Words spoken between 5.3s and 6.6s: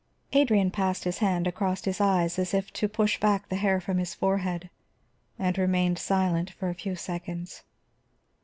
and remained silent